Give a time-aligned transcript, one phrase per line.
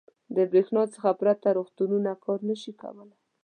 [0.35, 3.15] •د برېښنا څخه پرته روغتونونه کار نه شي کولی.